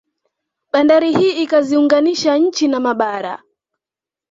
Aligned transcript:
Bandari 0.73 1.13
hii 1.13 1.43
ikaziunganisha 1.43 2.37
nchi 2.37 2.67
na 2.67 2.79
mabara 2.79 3.43